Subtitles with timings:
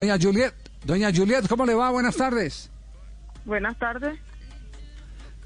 [0.00, 0.54] Doña Juliet,
[0.84, 1.90] doña Juliet, ¿cómo le va?
[1.90, 2.70] Buenas tardes.
[3.44, 4.16] Buenas tardes.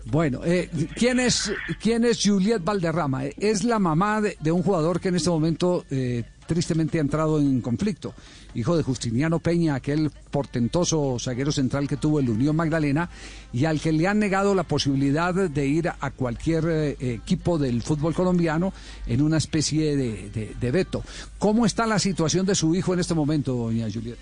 [0.04, 3.24] Bueno, eh, ¿quién, es, ¿quién es Juliet Valderrama?
[3.24, 7.40] Es la mamá de, de un jugador que en este momento eh, tristemente ha entrado
[7.40, 8.12] en conflicto.
[8.54, 13.08] Hijo de Justiniano Peña, aquel portentoso zaguero central que tuvo el Unión Magdalena
[13.54, 17.80] y al que le han negado la posibilidad de ir a cualquier eh, equipo del
[17.80, 18.74] fútbol colombiano
[19.06, 21.02] en una especie de, de, de veto.
[21.38, 24.18] ¿Cómo está la situación de su hijo en este momento, doña Juliet?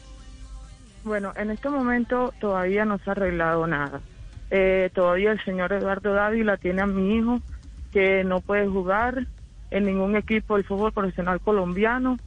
[1.02, 4.00] Bueno, en este momento todavía no se ha arreglado nada.
[4.50, 7.40] Eh, todavía el señor Eduardo Dávila tiene a mi hijo
[7.92, 9.26] que no puede jugar
[9.70, 12.18] en ningún equipo del fútbol profesional colombiano,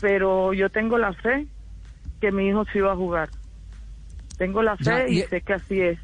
[0.00, 1.46] pero yo tengo la fe
[2.20, 3.28] que mi hijo sí va a jugar.
[4.38, 5.98] Tengo la fe Ya, y- y sé que así es.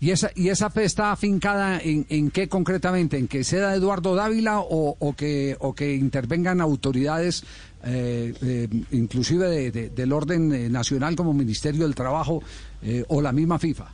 [0.00, 3.16] ¿Y esa, y esa fe está afincada en, en qué concretamente?
[3.16, 7.44] ¿En que sea Eduardo Dávila o, o que, o que intervengan autoridades,
[7.84, 12.42] eh, eh, inclusive de- de- del orden eh, nacional como Ministerio del Trabajo
[12.82, 13.86] eh, o la misma FIFA?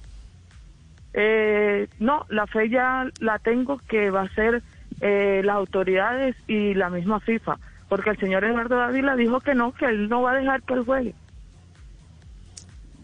[1.98, 4.62] No, la fe ya la tengo que va a ser
[5.00, 9.86] las autoridades y la misma FIFA, porque el señor Eduardo Dávila dijo que no, que
[9.86, 11.14] él no va a dejar que él juegue.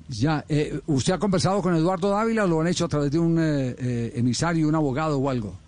[0.08, 3.18] Ya, eh, ¿usted ha conversado con Eduardo Dávila o lo han hecho a través de
[3.18, 5.58] un eh, eh, emisario, un abogado o algo?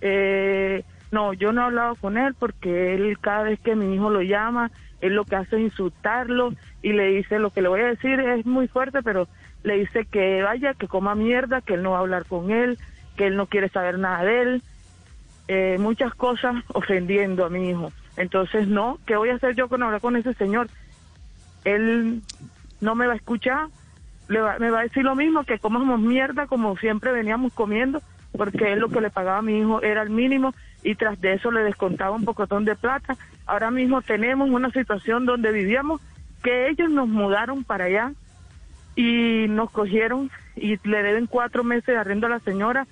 [0.00, 4.08] Eh, no, yo no he hablado con él porque él cada vez que mi hijo
[4.08, 4.70] lo llama,
[5.02, 8.18] él lo que hace es insultarlo y le dice lo que le voy a decir
[8.18, 9.28] es muy fuerte, pero
[9.62, 12.78] le dice que vaya, que coma mierda, que él no va a hablar con él,
[13.16, 14.62] que él no quiere saber nada de él,
[15.48, 17.92] eh, muchas cosas ofendiendo a mi hijo.
[18.16, 20.68] Entonces, no, ¿qué voy a hacer yo con hablar con ese señor?
[21.64, 22.22] Él
[22.80, 23.68] no me va a escuchar,
[24.28, 28.02] le va- me va a decir lo mismo, que comamos mierda como siempre veníamos comiendo,
[28.32, 31.34] porque él lo que le pagaba a mi hijo era el mínimo y tras de
[31.34, 33.16] eso le descontaba un pocotón de plata.
[33.46, 36.00] Ahora mismo tenemos una situación donde vivíamos
[36.42, 38.12] que ellos nos mudaron para allá
[38.96, 42.86] y nos cogieron y le deben cuatro meses de arriendo a la señora,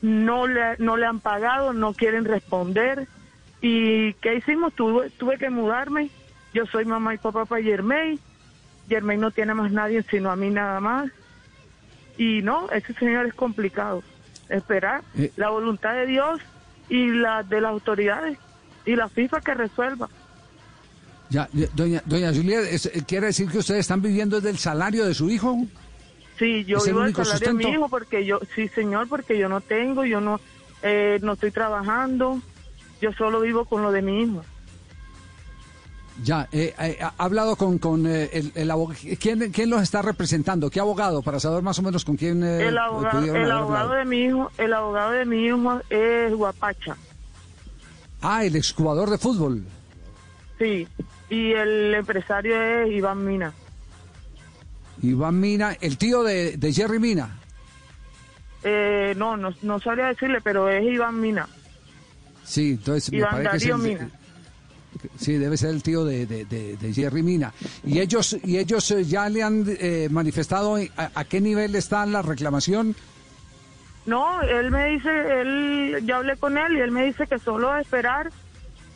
[0.00, 3.06] no le, no le han pagado, no quieren responder.
[3.60, 4.74] ¿Y qué hicimos?
[4.74, 6.10] Tuve, tuve que mudarme.
[6.52, 8.20] Yo soy mamá y papá para Germain.
[8.88, 11.10] Germain no tiene más nadie sino a mí nada más.
[12.18, 14.02] Y no, ese señor es complicado.
[14.48, 15.32] Esperar Eh.
[15.36, 16.40] la voluntad de Dios
[16.88, 18.38] y la de las autoridades
[18.84, 20.08] y la FIFA que resuelva.
[21.30, 25.14] Ya, doña, doña Juliet, es- eh, ¿quiere decir que ustedes están viviendo del salario de
[25.14, 25.56] su hijo?
[26.38, 29.38] Sí, yo ¿Es el vivo del salario de mi hijo porque yo, sí señor, porque
[29.38, 30.38] yo no tengo, yo no,
[30.82, 32.40] eh, no estoy trabajando,
[33.00, 34.44] yo solo vivo con lo de mi hijo.
[36.22, 39.00] Ya, eh, eh, ha ha hablado con, con eh, el, el abogado.
[39.18, 40.70] ¿Quién, ¿Quién los está representando?
[40.70, 41.22] ¿Qué abogado?
[41.22, 44.50] Para saber más o menos con quién eh, el abogado, el abogado de mi hijo,
[44.56, 46.96] el abogado de mi hijo es Guapacha,
[48.22, 49.64] Ah, el exjugador de fútbol.
[50.58, 50.86] sí,
[51.28, 53.52] y el empresario es Iván Mina.
[55.02, 57.38] Iván Mina, el tío de, de Jerry Mina.
[58.62, 61.48] Eh, no, no, no sabría decirle, pero es Iván Mina.
[62.44, 64.10] Sí, entonces me Iván que es Darío Mina.
[65.18, 67.52] Sí, debe ser el tío de, de, de- de Jerry Mina.
[67.84, 72.04] ¿Y ellos, y ellos eh, ya le han eh, manifestado a, a qué nivel está
[72.06, 72.94] la reclamación?
[74.06, 77.74] No, él me dice, él, yo hablé con él y él me dice que solo
[77.78, 78.30] esperar,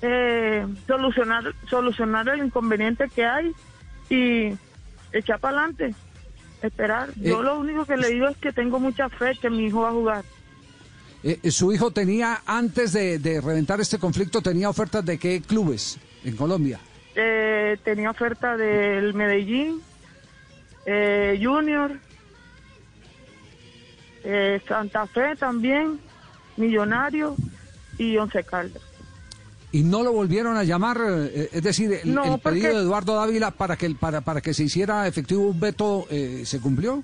[0.02, 3.52] eh, solucionar, solucionar el inconveniente que hay
[4.10, 4.52] y
[5.12, 5.94] echar para adelante,
[6.62, 7.08] esperar.
[7.16, 9.80] Yo Eh, lo único que le digo es que tengo mucha fe que mi hijo
[9.82, 10.24] va a jugar.
[11.24, 15.40] Eh, eh, su hijo tenía, antes de, de reventar este conflicto, tenía ofertas de qué
[15.42, 16.78] clubes en Colombia.
[17.16, 19.80] Eh, tenía oferta del Medellín,
[20.86, 21.98] eh, Junior,
[24.24, 25.98] eh, Santa Fe también,
[26.56, 27.34] Millonario
[27.98, 28.82] y Once Caldas.
[29.72, 30.98] y no lo volvieron a llamar,
[31.52, 34.64] es decir, el, No, el pedido de Eduardo Dávila para que para para que se
[34.64, 36.06] hiciera efectivo un veto
[36.44, 37.02] se cumplió.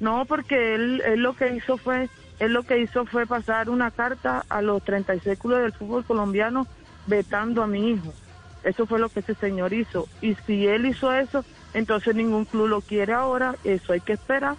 [0.00, 2.08] No, porque él, él lo que hizo fue,
[2.38, 6.66] él lo que hizo fue pasar una carta a los 36 clubes del fútbol colombiano
[7.06, 8.12] vetando a mi hijo.
[8.62, 10.08] Eso fue lo que ese señor hizo.
[10.20, 11.44] Y si él hizo eso,
[11.74, 13.56] entonces ningún club lo quiere ahora.
[13.64, 14.56] Eso hay que esperar.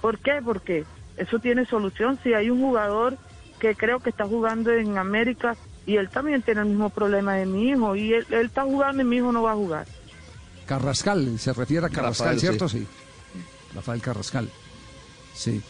[0.00, 0.40] ¿Por qué?
[0.44, 0.84] Porque
[1.16, 2.18] eso tiene solución.
[2.22, 3.16] Si hay un jugador
[3.58, 5.56] que creo que está jugando en América
[5.86, 9.02] y él también tiene el mismo problema de mi hijo y él, él está jugando
[9.02, 9.86] y mi hijo no va a jugar.
[10.66, 12.68] Carrascal, se refiere a Carrascal, Rafael, ¿cierto?
[12.68, 12.86] Sí.
[13.74, 14.50] Rafael Carrascal.
[15.32, 15.62] Sí.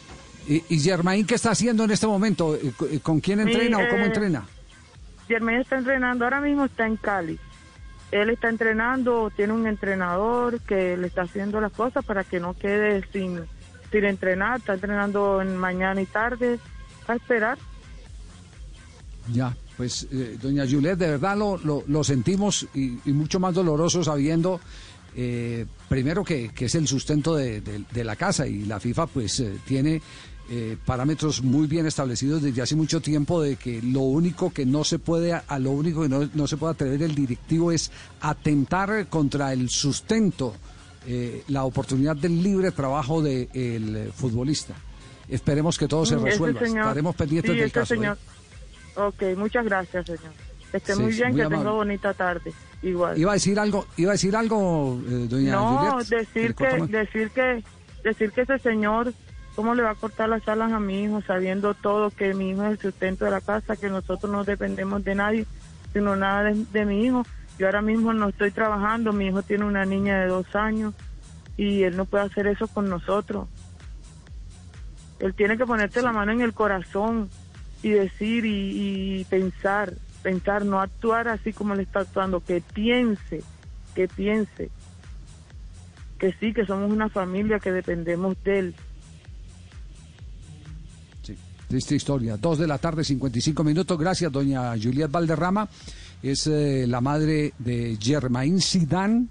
[0.48, 2.54] ¿Y, y Germain qué está haciendo en este momento?
[2.54, 4.46] Eh, co- ¿Con quién entrena o cómo eh, entrena?
[5.28, 7.38] Germain está entrenando, ahora mismo está en Cali.
[8.12, 12.54] Él está entrenando, tiene un entrenador que le está haciendo las cosas para que no
[12.54, 13.40] quede sin,
[13.90, 14.58] sin entrenar.
[14.58, 16.60] Está entrenando en mañana y tarde.
[17.08, 17.58] A esperar.
[19.32, 23.54] Ya, pues, eh, doña Juliet, de verdad lo, lo, lo sentimos y, y mucho más
[23.54, 24.60] doloroso sabiendo
[25.16, 27.62] eh, primero que, es el sustento de,
[28.04, 30.00] la casa y la FIFA pues eh, tiene
[30.48, 34.84] eh, parámetros muy bien establecidos desde hace mucho tiempo de que lo único que no
[34.84, 37.90] se puede, a lo único que no, se puede atrever el directivo es
[38.20, 40.54] atentar contra el sustento,
[41.48, 44.74] la oportunidad del libre trabajo del futbolista.
[45.28, 46.60] Esperemos que todo se mm, resuelva.
[46.60, 47.94] Estaremos pendientes del caso.
[47.94, 48.18] Señor.
[48.94, 50.32] Ok, muchas gracias, señor.
[50.72, 52.52] Esté muy bien, que tenga bonita tarde.
[52.82, 53.18] Igual.
[53.18, 57.64] Iba a decir algo, iba a decir algo, eh, doña No, decir que, decir que,
[58.04, 59.12] decir que ese señor,
[59.56, 62.62] ¿cómo le va a cortar las alas a mi hijo, sabiendo todo que mi hijo
[62.64, 65.46] es el sustento de la casa, que nosotros no dependemos de nadie,
[65.92, 67.24] sino nada de, mi hijo?
[67.58, 70.94] Yo ahora mismo no estoy trabajando, mi hijo tiene una niña de dos años
[71.56, 73.48] y él no puede hacer eso con nosotros.
[75.18, 77.30] Él tiene que ponerte la mano en el corazón
[77.82, 79.94] y decir y pensar
[80.26, 83.44] pensar, no actuar así como le está actuando, que piense,
[83.94, 84.70] que piense,
[86.18, 88.74] que sí, que somos una familia, que dependemos de él.
[91.66, 92.36] Sí, triste historia.
[92.36, 93.98] Dos de la tarde, 55 minutos.
[93.98, 95.68] Gracias, doña Juliet Valderrama.
[96.22, 99.28] Es eh, la madre de Germain Sidán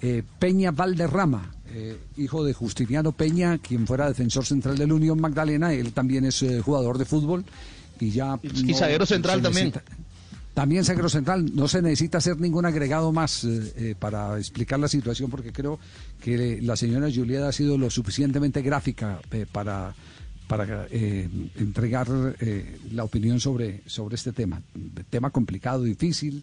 [0.00, 1.54] eh, Peña Valderrama.
[1.70, 6.42] Eh, hijo de Justiniano Peña, quien fuera defensor central del Unión Magdalena, él también es
[6.64, 7.44] jugador de fútbol
[8.00, 8.38] y ya...
[8.42, 8.74] Y
[9.06, 9.72] central también.
[10.58, 14.88] También Sagro Central, no se necesita hacer ningún agregado más eh, eh, para explicar la
[14.88, 15.78] situación porque creo
[16.20, 19.94] que la señora Julieta ha sido lo suficientemente gráfica eh, para,
[20.48, 22.08] para entregar
[22.90, 24.60] la opinión sobre, sobre este tema.
[25.10, 26.42] Tema complicado, difícil.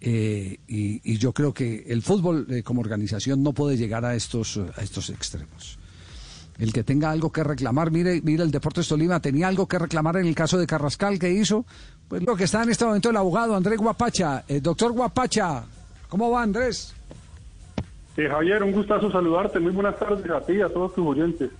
[0.00, 4.82] Y, y, yo creo que el fútbol como organización no puede llegar a estos, a
[4.82, 5.78] estos extremos
[6.58, 10.16] el que tenga algo que reclamar, mire, mire el Deportes Tolima tenía algo que reclamar
[10.16, 11.64] en el caso de Carrascal que hizo,
[12.08, 14.44] pues lo que está en este momento el abogado Andrés Guapacha.
[14.48, 15.64] eh, doctor Guapacha,
[16.08, 16.94] ¿cómo va Andrés?
[18.16, 19.58] Javier, un gustazo saludarte.
[19.58, 21.50] Muy buenas tardes a ti y a todos tus oyentes.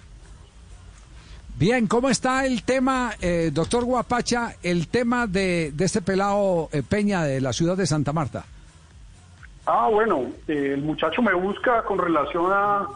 [1.57, 7.23] Bien, ¿cómo está el tema, eh, doctor Guapacha, el tema de, este pelado eh, Peña
[7.23, 8.45] de la ciudad de Santa Marta?
[9.65, 12.89] Ah, bueno, el muchacho me busca con relación a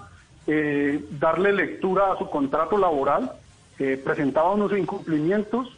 [1.20, 3.32] darle lectura a su contrato laboral.
[3.76, 5.68] presentaba unos incumplimientos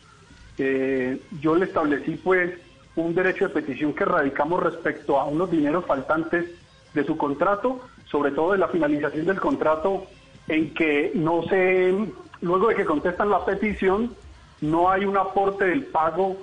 [1.40, 2.52] yo le establecí pues
[2.96, 6.46] un derecho de petición que radicamos respecto a unos dineros faltantes
[6.92, 10.06] de su contrato, sobre todo de la finalización del contrato,
[10.48, 11.94] en que no se,
[12.42, 14.14] luego de que contestan la petición,
[14.60, 16.36] no hay un aporte del pago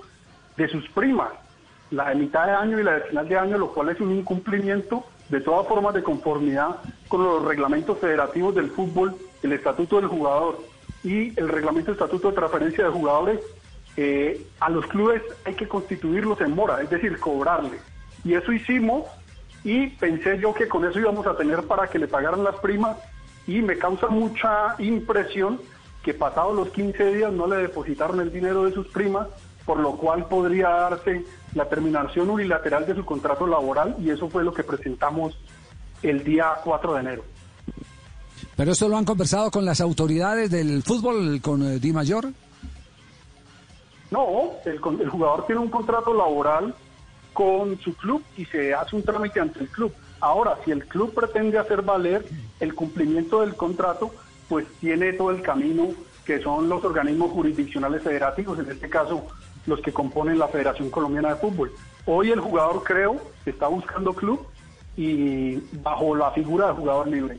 [0.55, 1.29] de sus primas,
[1.91, 4.11] la de mitad de año y la de final de año, lo cual es un
[4.11, 6.77] incumplimiento de todas formas de conformidad
[7.07, 10.59] con los reglamentos federativos del fútbol, el estatuto del jugador
[11.03, 13.39] y el reglamento estatuto de transferencia de jugadores
[13.97, 17.79] eh, a los clubes hay que constituirlos en mora, es decir, cobrarle.
[18.23, 19.05] Y eso hicimos
[19.63, 22.97] y pensé yo que con eso íbamos a tener para que le pagaran las primas
[23.47, 25.59] y me causa mucha impresión
[26.07, 29.27] que pasados los 15 días no le depositaron el dinero de sus primas,
[29.65, 34.41] por lo cual podría darse la terminación unilateral de su contrato laboral y eso fue
[34.41, 35.37] lo que presentamos
[36.01, 37.23] el día 4 de enero.
[38.55, 42.31] ¿Pero esto lo han conversado con las autoridades del fútbol, con eh, Di Mayor?
[44.09, 46.73] No, el, jugador tiene un contrato laboral
[47.33, 49.91] con su club y se hace un trámite ante el club.
[50.21, 52.25] Ahora, si el club pretende hacer valer
[52.61, 54.13] el cumplimiento del contrato,
[54.49, 55.89] pues tiene todo el camino
[56.25, 59.25] que son los organismos jurisdiccionales federativos, en este caso
[59.65, 61.71] los que componen la Federación Colombiana de Fútbol.
[62.05, 64.45] Hoy el jugador, creo, está buscando club
[64.95, 67.37] y bajo la figura de jugador libre.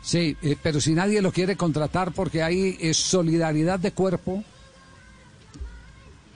[0.00, 4.44] Sí, eh, pero si nadie lo quiere contratar porque hay eh, solidaridad de cuerpo,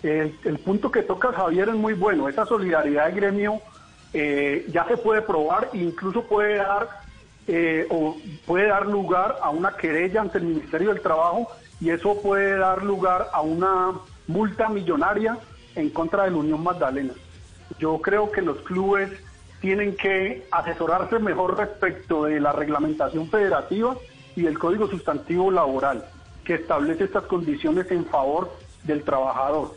[0.02, 2.28] el, punto que toca Javier es muy bueno.
[2.28, 3.60] Esa solidaridad de gremio
[4.12, 6.99] eh, ya se puede probar e incluso puede dar
[7.52, 8.16] eh, o
[8.46, 11.48] puede dar lugar a una querella ante el Ministerio del Trabajo
[11.80, 13.92] y eso puede dar lugar a una
[14.28, 15.36] multa millonaria
[15.74, 17.12] en contra de la Unión Magdalena.
[17.80, 19.10] Yo creo que los clubes
[19.60, 23.96] tienen que asesorarse mejor respecto de la reglamentación federativa
[24.36, 26.04] y del Código Sustantivo Laboral,
[26.44, 28.48] que establece estas condiciones en favor
[28.84, 29.74] del trabajador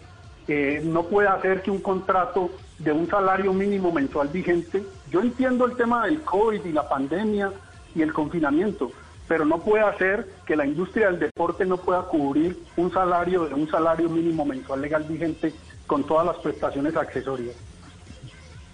[0.83, 2.49] no puede hacer que un contrato
[2.79, 7.51] de un salario mínimo mensual vigente, yo entiendo el tema del COVID y la pandemia
[7.95, 8.91] y el confinamiento,
[9.27, 13.53] pero no puede hacer que la industria del deporte no pueda cubrir un salario de
[13.53, 15.53] un salario mínimo mensual legal vigente
[15.87, 17.55] con todas las prestaciones accesorias.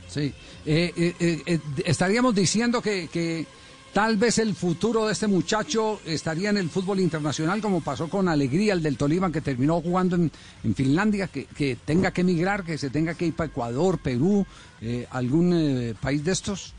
[0.08, 0.34] Sí,
[0.66, 3.46] eh, eh, eh, estaríamos diciendo que
[3.94, 8.30] Tal vez el futuro de este muchacho estaría en el fútbol internacional, como pasó con
[8.30, 10.32] Alegría, el del Tolima, que terminó jugando en,
[10.76, 14.46] Finlandia, que, tenga que emigrar, que se tenga que ir para Ecuador, Perú,
[14.80, 16.76] eh, algún eh, país de estos.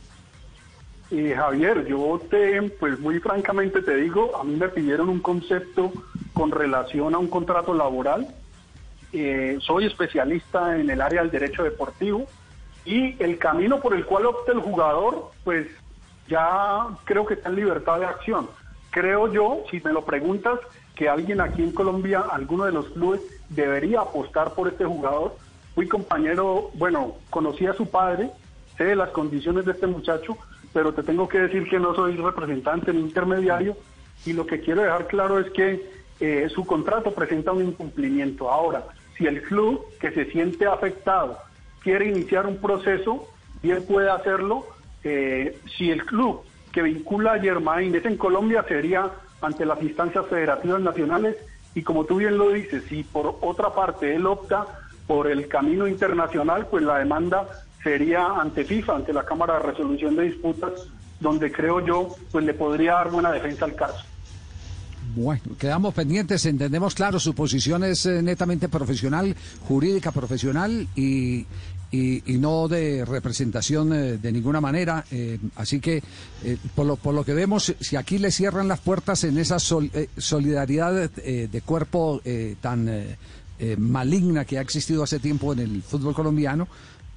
[1.11, 5.93] Eh, Javier, yo te, pues muy francamente te digo, a mí me pidieron un concepto
[6.33, 8.29] con relación a un contrato laboral.
[9.13, 12.27] Eh, soy especialista en el área del derecho deportivo
[12.85, 15.67] y el camino por el cual opte el jugador, pues
[16.29, 18.49] ya creo que está en libertad de acción.
[18.91, 20.61] Creo yo, si me lo preguntas,
[20.95, 25.35] que alguien aquí en Colombia, alguno de los clubes, debería apostar por este jugador.
[25.75, 28.31] Fui compañero, bueno, conocí a su padre,
[28.77, 30.37] sé de las condiciones de este muchacho,
[30.73, 33.77] pero te tengo que decir que no soy representante ni intermediario
[34.25, 35.83] y lo que quiero dejar claro es que
[36.21, 38.51] eh, su contrato presenta un incumplimiento.
[38.51, 38.85] Ahora,
[39.17, 41.39] si el club que se siente afectado
[41.83, 43.29] quiere iniciar un proceso,
[43.63, 44.67] bien puede hacerlo.
[45.03, 49.11] Eh, si el club que vincula a Germain es en Colombia, sería
[49.41, 51.37] ante las instancias federativas nacionales
[51.75, 54.67] y como tú bien lo dices, si por otra parte él opta
[55.07, 57.49] por el camino internacional, pues la demanda
[57.83, 60.73] sería ante FIFA, ante la Cámara de Resolución de Disputas,
[61.19, 64.05] donde creo yo pues le podría dar buena defensa al caso.
[65.15, 69.35] Bueno, quedamos pendientes, entendemos claro, su posición es eh, netamente profesional,
[69.67, 71.47] jurídica profesional y,
[71.91, 75.05] y, no de representación eh, de ninguna manera.
[75.11, 76.01] Eh, así que,
[76.77, 81.11] por, lo, por lo que vemos, si aquí le cierran las puertas en esa solidaridad
[81.11, 82.23] de cuerpo
[82.61, 83.17] tan
[83.79, 86.69] maligna que ha existido hace tiempo en el fútbol colombiano,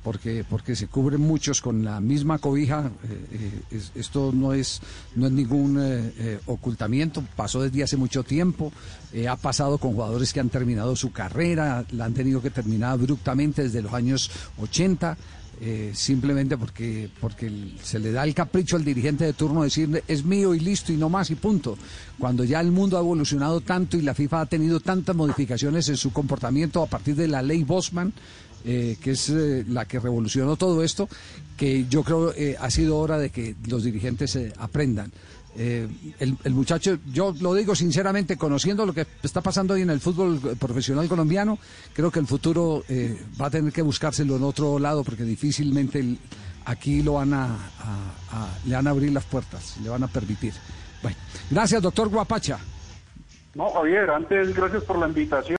[0.03, 4.81] porque porque se cubren muchos con la misma cobija eh, eh, esto no es
[5.15, 8.71] no es ningún eh, ocultamiento pasó desde hace mucho tiempo
[9.29, 13.63] ha pasado con jugadores que han terminado su carrera la han tenido que terminar abruptamente
[13.63, 14.29] desde los años
[14.59, 15.17] 80
[15.93, 20.53] simplemente porque porque se le da el capricho al dirigente de turno decir es mío
[20.53, 21.77] y listo y no más y punto
[22.19, 25.95] cuando ya el mundo ha evolucionado tanto y la FIFA ha tenido tantas modificaciones en
[25.95, 28.11] su comportamiento a partir de la ley Bosman
[28.65, 31.09] eh, que es eh, la que revolucionó todo esto,
[31.57, 35.11] que yo creo eh, ha sido hora de que los dirigentes aprendan.
[35.55, 39.99] El, el, muchacho, yo lo digo sinceramente, conociendo lo que está pasando hoy en el
[39.99, 41.59] fútbol profesional colombiano,
[41.93, 42.83] creo que el futuro
[43.39, 46.17] va a tener que buscárselo en otro lado porque difícilmente
[46.65, 47.55] aquí lo van a,
[48.65, 50.53] le van a abrir las puertas, le van a permitir.
[51.03, 51.17] Bueno,
[51.51, 52.57] gracias doctor Guapacha.
[53.55, 55.51] No, Javier, antes gracias por la invitación.